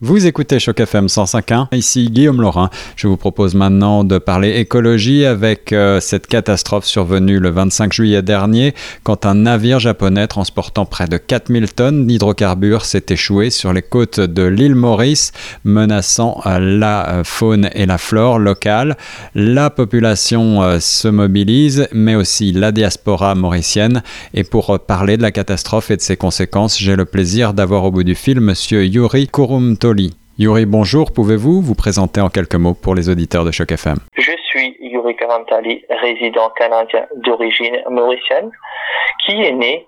Vous 0.00 0.28
écoutez 0.28 0.60
Choc 0.60 0.78
FM 0.78 1.06
105.1, 1.06 1.74
ici 1.76 2.08
Guillaume 2.08 2.40
Laurin. 2.40 2.70
Je 2.94 3.08
vous 3.08 3.16
propose 3.16 3.56
maintenant 3.56 4.04
de 4.04 4.18
parler 4.18 4.60
écologie 4.60 5.24
avec 5.24 5.72
euh, 5.72 5.98
cette 5.98 6.28
catastrophe 6.28 6.84
survenue 6.84 7.40
le 7.40 7.50
25 7.50 7.92
juillet 7.92 8.22
dernier 8.22 8.76
quand 9.02 9.26
un 9.26 9.34
navire 9.34 9.80
japonais 9.80 10.28
transportant 10.28 10.86
près 10.86 11.08
de 11.08 11.16
4000 11.16 11.74
tonnes 11.74 12.06
d'hydrocarbures 12.06 12.84
s'est 12.84 13.06
échoué 13.08 13.50
sur 13.50 13.72
les 13.72 13.82
côtes 13.82 14.20
de 14.20 14.44
l'île 14.44 14.76
Maurice, 14.76 15.32
menaçant 15.64 16.42
euh, 16.46 16.60
la 16.60 17.08
euh, 17.08 17.24
faune 17.24 17.68
et 17.74 17.84
la 17.84 17.98
flore 17.98 18.38
locale. 18.38 18.96
La 19.34 19.68
population 19.68 20.78
se 20.78 21.08
mobilise, 21.08 21.88
mais 21.92 22.14
aussi 22.14 22.52
la 22.52 22.70
diaspora 22.70 23.34
mauricienne. 23.34 24.04
Et 24.32 24.44
pour 24.44 24.78
parler 24.78 25.16
de 25.16 25.22
la 25.22 25.32
catastrophe 25.32 25.90
et 25.90 25.96
de 25.96 26.02
ses 26.02 26.16
conséquences, 26.16 26.78
j'ai 26.78 26.94
le 26.94 27.04
plaisir 27.04 27.52
d'avoir 27.52 27.82
au 27.82 27.90
bout 27.90 28.04
du 28.04 28.14
fil 28.14 28.38
Monsieur 28.40 28.86
Yuri 28.86 29.26
Kurumto 29.26 29.87
Yuri, 30.38 30.66
bonjour. 30.66 31.12
Pouvez-vous 31.12 31.62
vous 31.62 31.74
présenter 31.74 32.20
en 32.20 32.28
quelques 32.28 32.56
mots 32.56 32.74
pour 32.74 32.94
les 32.94 33.08
auditeurs 33.08 33.44
de 33.44 33.50
Choc 33.50 33.72
FM 33.72 33.96
Je 34.16 34.32
suis 34.48 34.76
Yuri 34.80 35.16
Karantali, 35.16 35.82
résident 35.88 36.50
canadien 36.50 37.06
d'origine 37.16 37.82
mauricienne, 37.88 38.50
qui 39.24 39.42
est 39.42 39.52
né 39.52 39.86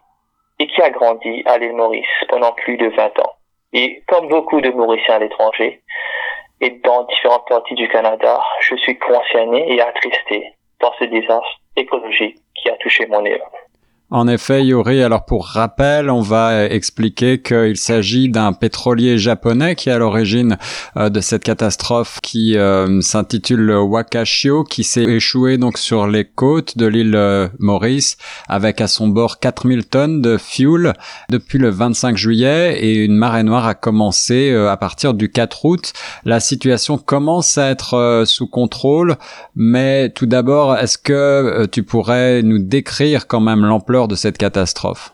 et 0.58 0.66
qui 0.68 0.80
a 0.80 0.88
grandi 0.88 1.42
à 1.44 1.58
l'île 1.58 1.76
Maurice 1.76 2.06
pendant 2.30 2.52
plus 2.52 2.78
de 2.78 2.86
20 2.86 3.18
ans. 3.18 3.32
Et 3.74 4.02
comme 4.08 4.28
beaucoup 4.28 4.62
de 4.62 4.70
Mauriciens 4.70 5.16
à 5.16 5.18
l'étranger 5.18 5.82
et 6.62 6.70
dans 6.82 7.04
différentes 7.04 7.46
parties 7.46 7.74
du 7.74 7.88
Canada, 7.88 8.40
je 8.62 8.76
suis 8.76 8.98
concerné 8.98 9.74
et 9.74 9.82
attristé 9.82 10.46
par 10.78 10.94
ce 10.98 11.04
désastre 11.04 11.60
écologique 11.76 12.38
qui 12.54 12.70
a 12.70 12.76
touché 12.76 13.06
mon 13.06 13.24
île. 13.26 13.42
En 14.12 14.26
effet, 14.26 14.64
Yuri, 14.64 15.04
alors 15.04 15.24
pour 15.24 15.46
rappel, 15.46 16.10
on 16.10 16.20
va 16.20 16.64
expliquer 16.64 17.40
qu'il 17.40 17.76
s'agit 17.76 18.28
d'un 18.28 18.52
pétrolier 18.52 19.18
japonais 19.18 19.76
qui 19.76 19.88
est 19.88 19.92
à 19.92 19.98
l'origine 19.98 20.58
euh, 20.96 21.10
de 21.10 21.20
cette 21.20 21.44
catastrophe 21.44 22.18
qui 22.20 22.58
euh, 22.58 23.00
s'intitule 23.02 23.60
le 23.60 23.80
Wakashio, 23.80 24.64
qui 24.64 24.82
s'est 24.82 25.04
échoué 25.04 25.58
donc 25.58 25.78
sur 25.78 26.08
les 26.08 26.24
côtes 26.24 26.76
de 26.76 26.86
l'île 26.86 27.14
euh, 27.14 27.46
Maurice 27.60 28.16
avec 28.48 28.80
à 28.80 28.88
son 28.88 29.06
bord 29.06 29.38
4000 29.38 29.86
tonnes 29.86 30.20
de 30.20 30.38
fuel 30.38 30.94
depuis 31.28 31.58
le 31.58 31.70
25 31.70 32.16
juillet 32.16 32.80
et 32.80 33.04
une 33.04 33.14
marée 33.14 33.44
noire 33.44 33.68
a 33.68 33.74
commencé 33.74 34.52
à 34.52 34.76
partir 34.76 35.14
du 35.14 35.30
4 35.30 35.64
août. 35.64 35.92
La 36.24 36.40
situation 36.40 36.98
commence 36.98 37.58
à 37.58 37.70
être 37.70 38.24
sous 38.26 38.48
contrôle, 38.48 39.14
mais 39.54 40.10
tout 40.10 40.26
d'abord, 40.26 40.76
est-ce 40.76 40.98
que 40.98 41.66
tu 41.70 41.84
pourrais 41.84 42.42
nous 42.42 42.58
décrire 42.58 43.28
quand 43.28 43.40
même 43.40 43.64
l'ampleur 43.64 43.99
de 44.08 44.14
cette 44.14 44.38
catastrophe? 44.38 45.10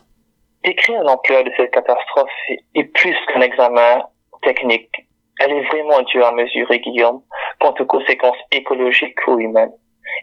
Décrire 0.63 1.01
l'ampleur 1.03 1.43
de 1.43 1.51
cette 1.55 1.71
catastrophe 1.71 2.29
est 2.75 2.83
plus 2.83 3.15
qu'un 3.27 3.41
examen 3.41 4.03
technique. 4.41 4.91
Elle 5.39 5.51
est 5.51 5.67
vraiment 5.67 6.01
dure 6.01 6.25
à 6.25 6.31
mesurer, 6.31 6.79
Guillaume, 6.79 7.21
quant 7.59 7.73
aux 7.79 7.85
conséquences 7.85 8.37
écologiques 8.51 9.27
ou 9.27 9.39
humaines. 9.39 9.73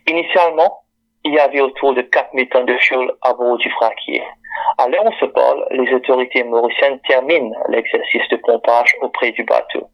Initialement, 0.09 0.83
il 1.25 1.33
y 1.33 1.39
avait 1.39 1.61
autour 1.61 1.95
de 1.95 2.03
4000 2.03 2.49
tonnes 2.49 2.67
de 2.67 2.77
fuel 2.79 3.11
à 3.23 3.33
bord 3.33 3.57
du 3.57 3.71
fraquier. 3.71 4.23
À 4.79 4.89
l'heure 4.89 5.05
où 5.05 5.09
on 5.09 5.13
se 5.13 5.25
parle, 5.27 5.67
les 5.71 5.93
autorités 5.95 6.45
mauriciennes 6.45 7.01
terminent 7.09 7.55
l'exercice 7.69 8.29
de 8.31 8.37
pompage 8.37 8.95
auprès 9.01 9.31
du 9.33 9.45
bateau. 9.45 9.89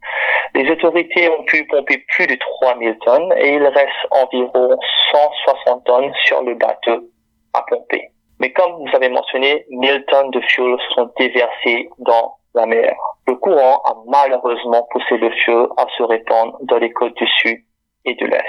Les 0.54 0.68
autorités 0.70 1.28
ont 1.28 1.44
pu 1.44 1.66
pomper 1.66 1.98
plus 2.08 2.26
de 2.26 2.36
3000 2.60 2.98
tonnes 3.04 3.32
et 3.38 3.54
il 3.54 3.66
reste 3.66 4.06
environ 4.10 4.76
160 5.12 5.84
tonnes 5.84 6.12
sur 6.24 6.42
le 6.42 6.54
bateau 6.54 7.04
à 7.54 7.62
pomper. 7.68 8.10
Mais 8.40 8.52
comme 8.52 8.72
vous 8.72 8.96
avez 8.96 9.10
mentionné, 9.10 9.66
1000 9.68 10.04
tonnes 10.08 10.30
de 10.30 10.40
fuel 10.40 10.76
sont 10.94 11.10
déversées 11.18 11.90
dans 11.98 12.36
la 12.54 12.64
mer. 12.64 12.94
Le 13.28 13.34
courant 13.36 13.82
a 13.84 13.94
malheureusement 14.08 14.88
poussé 14.90 15.18
le 15.18 15.30
feu 15.44 15.68
à 15.76 15.84
se 15.96 16.02
répandre 16.02 16.56
dans 16.62 16.78
les 16.78 16.90
côtes 16.90 17.16
du 17.16 17.26
sud 17.26 17.58
et 18.06 18.14
de 18.14 18.26
l'est. 18.26 18.44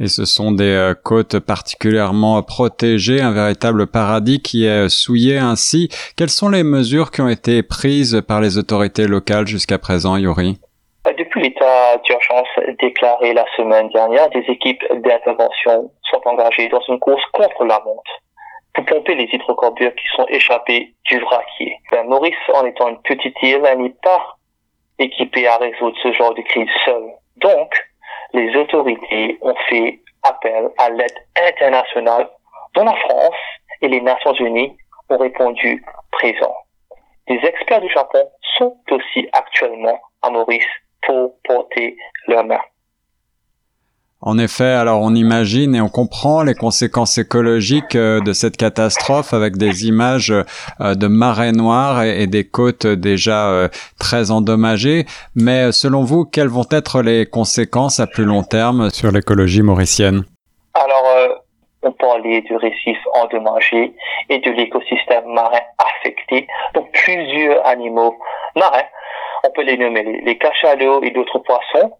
Et 0.00 0.06
ce 0.06 0.24
sont 0.24 0.52
des 0.52 0.74
euh, 0.74 0.94
côtes 0.94 1.38
particulièrement 1.40 2.42
protégées, 2.42 3.20
un 3.20 3.32
véritable 3.32 3.88
paradis 3.88 4.40
qui 4.40 4.66
est 4.66 4.88
souillé 4.88 5.38
ainsi. 5.38 5.88
Quelles 6.16 6.30
sont 6.30 6.48
les 6.48 6.64
mesures 6.64 7.10
qui 7.10 7.20
ont 7.20 7.28
été 7.28 7.62
prises 7.62 8.22
par 8.26 8.40
les 8.40 8.58
autorités 8.58 9.06
locales 9.06 9.46
jusqu'à 9.46 9.78
présent, 9.78 10.16
Yuri 10.16 10.58
euh, 11.06 11.12
Depuis 11.18 11.42
l'état 11.42 11.96
d'urgence 12.04 12.48
déclaré 12.80 13.34
la 13.34 13.44
semaine 13.56 13.88
dernière, 13.88 14.30
des 14.30 14.44
équipes 14.48 14.82
d'intervention 14.90 15.90
sont 16.10 16.20
engagées 16.26 16.68
dans 16.68 16.82
une 16.88 16.98
course 17.00 17.22
contre 17.32 17.64
la 17.64 17.80
monte 17.84 18.23
pour 18.74 18.84
pomper 18.84 19.14
les 19.14 19.28
hydrocarbures 19.32 19.94
qui 19.94 20.06
sont 20.16 20.26
échappés 20.28 20.94
du 21.04 21.18
vraquier. 21.20 21.78
Ben, 21.90 22.06
Maurice, 22.06 22.34
en 22.54 22.64
étant 22.66 22.88
une 22.88 23.00
petite 23.02 23.36
île, 23.42 23.62
n'est 23.78 23.94
pas 24.02 24.36
équipé 24.98 25.46
à 25.46 25.56
résoudre 25.58 25.96
ce 26.02 26.12
genre 26.12 26.34
de 26.34 26.42
crise 26.42 26.68
seul. 26.84 27.04
Donc, 27.36 27.72
les 28.32 28.54
autorités 28.56 29.38
ont 29.40 29.54
fait 29.68 30.00
appel 30.22 30.70
à 30.78 30.90
l'aide 30.90 31.18
internationale 31.36 32.28
dont 32.74 32.84
la 32.84 32.96
France 32.96 33.36
et 33.80 33.88
les 33.88 34.00
Nations 34.00 34.34
Unies 34.34 34.76
ont 35.08 35.18
répondu 35.18 35.84
présent. 36.10 36.56
Les 37.28 37.38
experts 37.44 37.80
du 37.80 37.90
Japon 37.90 38.28
sont 38.58 38.76
aussi 38.90 39.28
actuellement 39.32 39.98
à 40.22 40.30
Maurice 40.30 40.64
pour 41.06 41.34
porter 41.44 41.96
leur 42.26 42.44
main. 42.44 42.60
En 44.26 44.38
effet, 44.38 44.64
alors 44.64 45.02
on 45.02 45.14
imagine 45.14 45.74
et 45.74 45.82
on 45.82 45.90
comprend 45.90 46.42
les 46.42 46.54
conséquences 46.54 47.18
écologiques 47.18 47.94
euh, 47.94 48.22
de 48.22 48.32
cette 48.32 48.56
catastrophe 48.56 49.34
avec 49.34 49.58
des 49.58 49.86
images 49.86 50.30
euh, 50.30 50.94
de 50.94 51.06
marée 51.08 51.52
noire 51.52 52.02
et 52.02 52.26
des 52.26 52.48
côtes 52.48 52.86
déjà 52.86 53.50
euh, 53.50 53.68
très 54.00 54.30
endommagées. 54.30 55.04
Mais 55.36 55.72
selon 55.72 56.04
vous, 56.04 56.24
quelles 56.24 56.48
vont 56.48 56.64
être 56.70 57.02
les 57.02 57.26
conséquences 57.26 58.00
à 58.00 58.06
plus 58.06 58.24
long 58.24 58.42
terme 58.42 58.88
sur 58.88 59.12
l'écologie 59.12 59.60
mauricienne? 59.60 60.24
Alors, 60.72 61.42
on 61.82 61.92
parlait 61.92 62.40
de 62.48 62.54
récifs 62.54 63.04
endommagés 63.12 63.92
et 64.30 64.38
de 64.38 64.50
l'écosystème 64.52 65.26
marin 65.34 65.60
affecté. 65.76 66.46
Donc 66.72 66.90
plusieurs 66.92 67.66
animaux 67.66 68.16
marins, 68.56 68.88
on 69.46 69.50
peut 69.50 69.64
les 69.64 69.76
nommer 69.76 70.22
les 70.24 70.38
cachalots 70.38 71.02
et 71.02 71.10
d'autres 71.10 71.40
poissons 71.40 71.92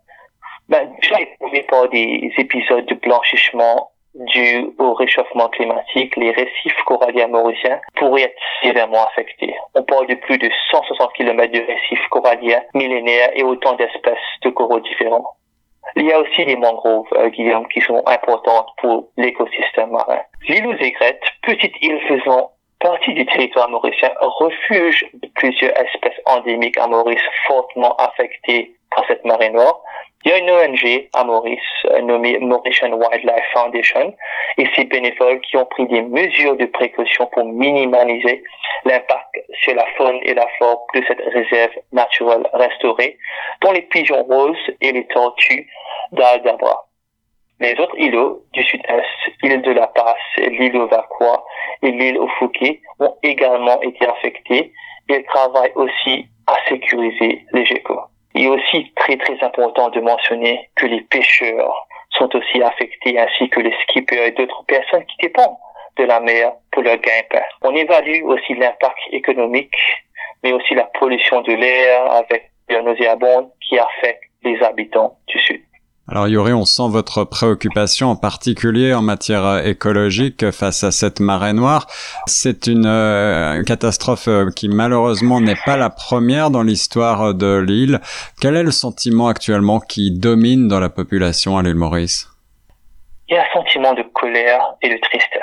ben, 0.69 0.91
déjà 1.01 1.21
éprouvé 1.21 1.63
par 1.63 1.89
des 1.89 2.33
épisodes 2.39 2.87
de 2.87 2.95
blanchissement 2.95 3.91
dû 4.15 4.71
au 4.79 4.95
réchauffement 4.95 5.49
climatique, 5.49 6.17
les 6.17 6.31
récifs 6.31 6.83
coralliens 6.87 7.27
mauriciens 7.27 7.81
pourraient 7.97 8.23
être 8.23 8.43
sévèrement 8.63 9.07
affectés. 9.07 9.55
On 9.75 9.83
parle 9.83 10.07
de 10.07 10.15
plus 10.15 10.39
de 10.39 10.49
160 10.71 11.13
km 11.15 11.53
de 11.53 11.67
récifs 11.67 12.09
coralliens 12.11 12.63
millénaires 12.75 13.31
et 13.35 13.43
autant 13.43 13.75
d'espèces 13.75 14.19
de 14.43 14.51
coraux 14.51 14.81
différents. 14.81 15.37
Il 15.97 16.07
y 16.07 16.13
a 16.13 16.21
aussi 16.21 16.45
les 16.45 16.57
mangroves, 16.57 17.07
euh, 17.15 17.29
Guillaume, 17.29 17.69
qui 17.69 17.81
sont 17.81 18.03
importantes 18.07 18.69
pour 18.79 19.09
l'écosystème 19.17 19.91
marin. 19.91 20.21
L'île 20.49 20.67
aux 20.67 20.77
aigrettes, 20.77 21.23
petite 21.43 21.75
île 21.83 22.01
faisant 22.09 22.53
partie 22.81 23.15
du 23.15 23.25
territoire 23.27 23.69
mauricien, 23.69 24.11
refuge 24.21 25.07
de 25.15 25.29
plusieurs 25.35 25.73
espèces 25.79 26.21
endémiques 26.27 26.79
à 26.79 26.87
Maurice 26.87 27.23
fortement 27.47 27.97
affectées 27.97 28.75
par 28.95 29.07
cette 29.07 29.25
marée 29.25 29.51
noire, 29.51 29.81
il 30.25 30.31
y 30.31 30.33
a 30.33 30.39
une 30.39 30.51
ONG 30.51 31.09
à 31.13 31.25
Maurice 31.25 31.61
euh, 31.91 32.01
nommée 32.01 32.39
Mauritian 32.39 32.93
Wildlife 32.93 33.45
Foundation 33.53 34.15
et 34.57 34.67
ses 34.75 34.85
bénévoles 34.85 35.41
qui 35.43 35.57
ont 35.59 35.67
pris 35.67 35.87
des 35.87 36.01
mesures 36.01 36.57
de 36.57 36.65
précaution 36.65 37.27
pour 37.27 37.45
minimiser 37.45 38.43
l'impact 38.87 39.37
sur 39.63 39.75
la 39.75 39.85
faune 39.97 40.19
et 40.23 40.33
la 40.33 40.47
flore 40.57 40.87
de 40.95 41.03
cette 41.07 41.21
réserve 41.21 41.73
naturelle 41.93 42.49
restaurée, 42.55 43.19
dont 43.61 43.73
les 43.73 43.83
pigeons 43.83 44.23
roses 44.23 44.57
et 44.81 44.93
les 44.93 45.07
tortues 45.09 45.69
d'Aldabra. 46.13 46.87
Les 47.61 47.79
autres 47.79 47.99
îlots 47.99 48.45
du 48.53 48.65
sud-est, 48.65 49.05
l'île 49.43 49.63
de 49.63 49.73
la 49.73 49.89
Passe, 49.89 50.17
l'île 50.39 50.77
au 50.77 50.87
Vacqua 50.87 51.45
et 51.83 51.91
l'île 51.91 52.19
au 52.19 52.29
Fouquet 52.39 52.81
ont 52.99 53.15
également 53.23 53.81
été 53.83 54.07
affectés. 54.07 54.73
Ils 55.09 55.25
travaillent 55.25 55.73
aussi 55.75 56.27
à 56.47 56.57
sécuriser 56.69 57.45
les 57.53 57.67
geckos. 57.67 58.14
Il 58.35 58.45
est 58.45 58.49
aussi 58.49 58.93
très 58.97 59.17
très 59.17 59.43
important 59.43 59.91
de 59.91 60.01
mentionner 60.01 60.69
que 60.75 60.87
les 60.87 61.03
pêcheurs 61.03 61.87
sont 62.11 62.35
aussi 62.35 62.63
affectés 62.63 63.19
ainsi 63.19 63.49
que 63.49 63.61
les 63.61 63.75
skippers 63.83 64.27
et 64.27 64.33
d'autres 64.33 64.65
personnes 64.67 65.05
qui 65.07 65.17
dépendent 65.27 65.57
de 65.97 66.05
la 66.05 66.21
mer 66.21 66.53
pour 66.73 66.83
leur 66.83 66.97
gain-pain. 66.97 67.43
On 67.63 67.75
évalue 67.75 68.23
aussi 68.25 68.55
l'impact 68.55 68.99
économique, 69.13 69.77
mais 70.43 70.53
aussi 70.53 70.75
la 70.75 70.85
pollution 70.99 71.43
de 71.43 71.53
l'air 71.53 72.11
avec 72.11 72.51
les 72.69 72.83
nauséabondes 72.83 73.51
qui 73.61 73.79
affectent 73.79 74.25
les 74.43 74.61
habitants 74.63 75.17
du 75.29 75.39
Sud. 75.39 75.63
Alors 76.07 76.29
Yuri, 76.29 76.53
on 76.53 76.67
sent 76.67 76.89
votre 76.91 77.25
préoccupation 77.25 78.09
en 78.09 78.17
particulier 78.17 78.93
en 78.93 79.01
matière 79.01 79.67
écologique 79.67 80.51
face 80.51 80.85
à 80.85 80.91
cette 80.91 81.19
marée 81.19 81.55
noire. 81.55 81.87
C'est 82.27 82.67
une 82.67 82.85
euh, 82.85 83.63
catastrophe 83.63 84.29
euh, 84.29 84.51
qui 84.55 84.69
malheureusement 84.69 85.41
n'est 85.41 85.57
pas 85.65 85.79
la 85.79 85.89
première 85.89 86.51
dans 86.51 86.63
l'histoire 86.63 87.33
de 87.33 87.57
l'île. 87.57 88.01
Quel 88.39 88.55
est 88.55 88.63
le 88.63 88.71
sentiment 88.71 89.29
actuellement 89.29 89.81
qui 89.81 90.11
domine 90.11 90.69
dans 90.69 90.79
la 90.79 90.91
population 90.91 91.57
à 91.57 91.63
l'île 91.63 91.75
Maurice? 91.75 92.29
Il 93.29 93.37
y 93.37 93.39
a 93.39 93.43
un 93.43 93.53
sentiment 93.55 93.95
de 93.95 94.03
colère 94.03 94.75
et 94.83 94.91
de 94.91 94.99
tristesse. 95.01 95.43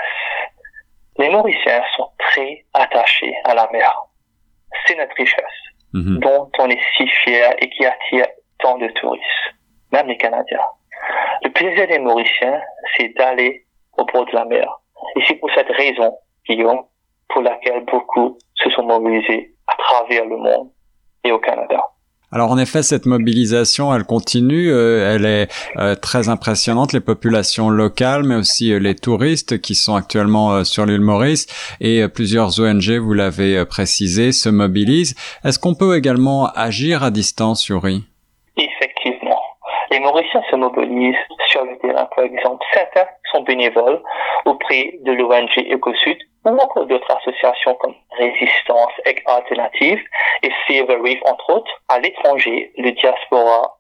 Les 1.18 1.30
Mauriciens 1.32 1.82
sont 1.98 2.10
très 2.20 2.66
attachés 2.76 3.34
à 3.46 3.56
la 3.56 3.68
mer. 3.72 3.92
C'est 4.86 4.96
notre 4.96 5.16
richesse. 5.16 5.62
mhm. 5.94 6.20
dont 6.20 6.50
on 6.60 6.70
est 6.70 6.80
si 6.96 7.08
fier 7.08 7.56
et 7.60 7.70
qui 7.70 7.86
attire 7.86 8.28
tant 8.60 8.78
de 8.78 8.88
touristes, 9.00 9.26
même 9.92 10.08
les 10.08 10.18
Canadiens. 10.18 10.60
Le 11.44 11.50
plaisir 11.52 11.88
des 11.88 12.00
Mauriciens, 12.00 12.62
c'est 12.96 13.10
d'aller 13.18 13.66
au 13.98 14.06
bord 14.06 14.26
de 14.26 14.34
la 14.34 14.46
mer. 14.46 14.68
Et 15.16 15.22
c'est 15.28 15.36
pour 15.36 15.50
cette 15.54 15.70
raison, 15.70 16.14
Guillaume, 16.48 16.84
pour 17.30 17.42
laquelle 17.42 17.84
beaucoup 17.86 18.38
se 18.56 18.70
sont 18.70 18.84
mobilisés 18.84 19.54
à 19.68 19.76
travers 19.78 20.26
le 20.26 20.38
monde 20.38 20.70
et 21.24 21.32
au 21.32 21.40
Canada. 21.40 21.82
Alors 22.34 22.50
en 22.50 22.58
effet, 22.58 22.82
cette 22.82 23.06
mobilisation, 23.06 23.94
elle 23.94 24.06
continue, 24.06 24.72
euh, 24.72 25.14
elle 25.14 25.26
est 25.26 25.50
euh, 25.76 25.96
très 25.96 26.30
impressionnante. 26.30 26.94
Les 26.94 27.02
populations 27.02 27.70
locales, 27.70 28.24
mais 28.24 28.36
aussi 28.36 28.72
euh, 28.72 28.80
les 28.80 28.96
touristes 28.96 29.60
qui 29.60 29.76
sont 29.76 29.96
actuellement 29.96 30.64
sur 30.64 30.86
l'île 30.86 31.02
Maurice 31.02 31.48
et 31.82 32.08
plusieurs 32.08 32.58
ONG, 32.62 32.90
vous 32.92 33.14
l'avez 33.14 33.66
précisé, 33.66 34.32
se 34.32 34.48
mobilisent. 34.48 35.16
Est-ce 35.44 35.60
qu'on 35.60 35.76
peut 35.76 35.98
également 35.98 36.48
agir 36.56 37.04
à 37.04 37.12
distance, 37.12 37.68
Yuri? 37.68 38.06
Effectivement. 38.56 39.11
Les 39.92 40.00
Mauriciens 40.00 40.42
se 40.50 40.56
mobilisent 40.56 41.16
sur 41.48 41.66
le 41.66 41.78
terrain, 41.80 42.06
par 42.16 42.24
exemple. 42.24 42.66
Certains 42.74 43.08
sont 43.30 43.42
bénévoles 43.42 44.02
auprès 44.46 44.94
de 45.02 45.12
l'ONG 45.12 45.52
EcoSud 45.70 46.18
ou 46.46 46.50
encore 46.50 46.86
d'autres 46.86 47.12
associations 47.18 47.76
comme 47.76 47.94
Résistance 48.18 48.94
et 49.06 49.16
Alternative 49.26 50.00
et 50.44 50.52
Save 50.66 50.90
Reef, 51.02 51.20
entre 51.26 51.56
autres. 51.56 51.72
À 51.90 52.00
l'étranger, 52.00 52.72
le 52.78 52.92
diaspora, 52.92 53.76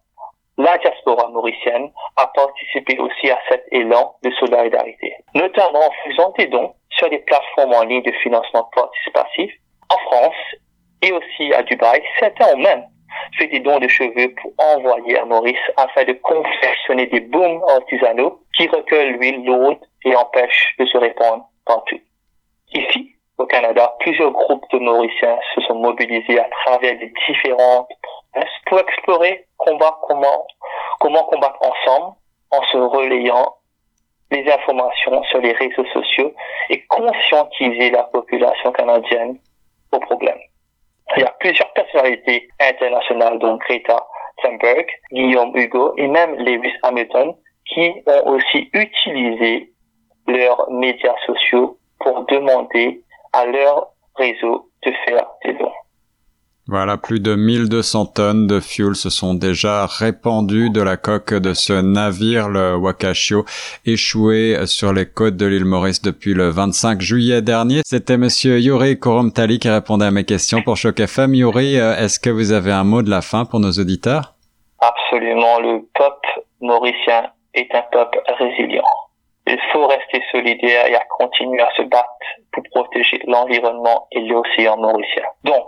la 0.58 0.78
diaspora 0.80 1.30
mauricienne 1.30 1.90
a 2.18 2.28
participé 2.28 3.00
aussi 3.00 3.31
à 3.31 3.40
cet 3.48 3.63
élan 3.72 4.13
de 4.22 4.31
solidarité, 4.31 5.16
notamment 5.34 5.80
en 5.80 5.92
faisant 6.10 6.34
des 6.38 6.48
dons 6.48 6.74
sur 6.90 7.10
des 7.10 7.19
plateformes 7.19 7.74
en 7.74 7.84
ligne 7.84 8.04
de 8.04 8.12
financement 8.12 8.69
participatif 8.75 9.54
en 9.90 9.98
France 10.10 10.56
et 11.02 11.13
aussi 11.13 11.54
à 11.54 11.63
Dubaï. 11.63 12.04
Certains 12.19 12.54
ont 12.54 12.58
même 12.58 12.84
fait 13.38 13.48
des 13.48 13.60
dons 13.60 13.80
de 13.80 13.88
cheveux 13.88 14.34
pour 14.42 14.54
envoyer 14.58 15.18
à 15.20 15.26
Maurice 15.26 15.58
afin 15.78 16.04
de 16.04 16.14
confectionner 16.14 17.08
des 17.08 17.22
booms 17.22 17.62
artisanaux 17.70 18.42
qui 18.56 18.68
recueillent 18.68 19.14
l'huile 19.14 19.46
lourde 19.46 19.80
et 20.06 20.16
empêchent 20.16 20.76
de 20.80 20.86
se 20.86 20.98
répandre 20.98 21.46
partout. 21.66 22.00
Ici, 22.74 23.16
au 23.38 23.46
Canada, 23.46 23.96
plusieurs 24.00 24.32
groupes 24.32 24.66
de 24.72 24.80
Mauriciens 24.80 25.40
se 25.56 25.62
sont 25.62 25.76
mobilisés 25.76 26.40
à 26.40 26.48
travers 26.66 26.94
les 26.94 27.12
différentes 27.28 27.90
provinces 28.02 28.54
pour 28.68 28.80
explorer 28.80 29.46
comment, 29.58 29.96
comment, 30.08 30.48
comment 31.00 31.24
combattre 31.24 31.60
ensemble 31.62 32.16
en 32.52 32.64
se 32.64 32.78
relayant 32.78 33.56
les 34.32 34.50
informations 34.50 35.24
sur 35.24 35.40
les 35.40 35.52
réseaux 35.54 35.86
sociaux 35.86 36.34
et 36.70 36.86
conscientiser 36.86 37.92
la 37.92 38.04
population 38.04 38.72
canadienne 38.72 39.38
au 39.92 40.00
problème. 40.00 40.40
Il 41.18 41.24
y 41.24 41.26
a 41.26 41.36
plusieurs 41.40 41.71
personnalités 41.92 42.50
internationales, 42.60 43.40
dont 43.40 43.58
Greta 43.58 44.06
Thunberg, 44.42 44.88
Guillaume 45.12 45.56
Hugo 45.56 45.94
et 45.98 46.08
même 46.08 46.36
Lewis 46.36 46.74
Hamilton, 46.84 47.34
qui 47.66 47.94
ont 48.06 48.30
aussi 48.30 48.70
utilisé 48.74 49.72
leurs 50.28 50.70
médias 50.72 51.16
sociaux 51.26 51.78
pour 52.00 52.26
demander 52.26 53.02
à 53.34 53.46
leur 53.46 53.88
réseau 54.16 54.70
de 54.86 54.92
faire. 55.06 55.21
Voilà, 56.72 56.96
plus 56.96 57.20
de 57.20 57.36
1200 57.36 58.06
tonnes 58.16 58.48
de 58.48 58.62
fuel 58.62 58.96
se 58.96 59.10
sont 59.10 59.34
déjà 59.34 59.86
répandues 59.88 60.70
de 60.70 60.82
la 60.82 60.96
coque 60.96 61.34
de 61.34 61.54
ce 61.54 61.74
navire, 61.74 62.48
le 62.48 62.78
Wakashio, 62.78 63.44
échoué 63.86 64.56
sur 64.68 64.94
les 64.94 65.06
côtes 65.06 65.36
de 65.36 65.46
l'île 65.46 65.66
Maurice 65.66 66.02
depuis 66.02 66.34
le 66.34 66.48
25 66.48 67.02
juillet 67.02 67.42
dernier. 67.42 67.82
C'était 67.86 68.16
monsieur 68.16 68.58
Yuri 68.58 68.98
Koromtali 68.98 69.60
qui 69.60 69.68
répondait 69.68 70.06
à 70.06 70.12
mes 70.12 70.24
questions 70.24 70.62
pour 70.62 70.78
Choc 70.78 71.02
FM. 71.02 71.36
Yuri, 71.36 71.78
euh, 71.78 71.98
est-ce 71.98 72.22
que 72.22 72.30
vous 72.30 72.54
avez 72.54 72.72
un 72.72 72.86
mot 72.86 73.02
de 73.02 73.10
la 73.10 73.22
fin 73.22 73.44
pour 73.44 73.60
nos 73.60 73.74
auditeurs? 73.74 74.36
Absolument. 74.80 75.60
Le 75.60 75.82
peuple 75.94 76.46
mauricien 76.62 77.32
est 77.54 77.76
un 77.76 77.84
peuple 77.92 78.22
résilient. 78.40 78.88
Il 79.46 79.60
faut 79.74 79.88
rester 79.88 80.24
solidaire 80.32 80.88
et 80.88 80.96
à 80.96 81.04
continuer 81.20 81.62
à 81.62 81.70
se 81.76 81.82
battre 81.82 82.08
pour 82.54 82.64
protéger 82.72 83.20
l'environnement 83.28 84.08
et 84.14 84.22
l'océan 84.22 84.78
mauricien. 84.78 85.26
Donc, 85.44 85.68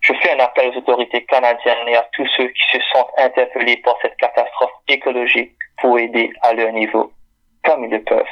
je 0.00 0.12
fais 0.14 0.32
un 0.32 0.38
appel 0.38 0.70
aux 0.70 0.78
autorités 0.78 1.24
canadiennes 1.24 1.88
et 1.88 1.96
à 1.96 2.06
tous 2.12 2.26
ceux 2.36 2.48
qui 2.48 2.62
se 2.72 2.78
sentent 2.92 3.12
interpellés 3.18 3.76
par 3.78 3.96
cette 4.02 4.16
catastrophe 4.16 4.72
écologique 4.88 5.52
pour 5.80 5.98
aider 5.98 6.32
à 6.42 6.52
leur 6.54 6.72
niveau, 6.72 7.12
comme 7.64 7.84
ils 7.84 7.90
le 7.90 8.02
peuvent. 8.02 8.24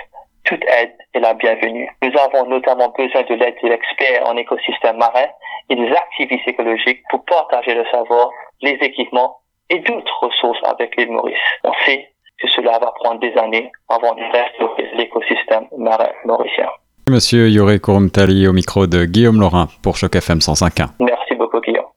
Toute 0.44 0.64
aide 0.64 0.94
est 1.12 1.20
la 1.20 1.34
bienvenue. 1.34 1.90
Nous 2.02 2.12
avons 2.18 2.46
notamment 2.46 2.88
besoin 2.96 3.22
de 3.22 3.34
l'aide 3.34 3.56
des 3.62 3.70
experts 3.70 4.26
en 4.26 4.36
écosystème 4.36 4.96
marin 4.96 5.26
et 5.68 5.76
des 5.76 5.90
activistes 5.90 6.48
écologiques 6.48 7.02
pour 7.10 7.24
partager 7.26 7.74
le 7.74 7.84
savoir, 7.90 8.30
les 8.62 8.78
équipements 8.80 9.36
et 9.68 9.80
d'autres 9.80 10.18
ressources 10.22 10.60
avec 10.64 10.96
l'île 10.96 11.12
Maurice. 11.12 11.36
On 11.64 11.72
sait 11.84 12.08
que 12.40 12.48
cela 12.48 12.78
va 12.78 12.92
prendre 12.92 13.20
des 13.20 13.36
années 13.36 13.70
avant 13.90 14.14
de 14.14 14.22
restaurer 14.22 14.88
l'écosystème 14.94 15.66
marin 15.76 16.10
mauricien. 16.24 16.68
Monsieur 17.10 17.48
Kurumtali 17.78 18.46
au 18.46 18.52
micro 18.52 18.86
de 18.86 19.04
Guillaume 19.04 19.40
Laurin 19.40 19.68
pour 19.82 19.96
Choc 19.96 20.14
FM 20.14 20.38
105.1. 20.38 20.88
Merci. 21.00 21.27